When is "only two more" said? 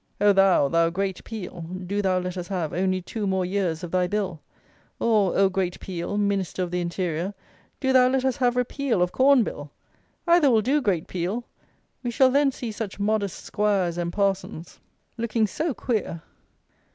2.73-3.45